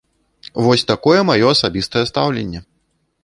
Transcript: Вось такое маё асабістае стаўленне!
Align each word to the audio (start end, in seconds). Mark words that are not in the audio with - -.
Вось 0.67 0.83
такое 0.91 1.19
маё 1.29 1.47
асабістае 1.55 2.05
стаўленне! 2.13 2.59